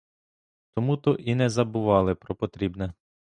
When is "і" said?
1.15-1.35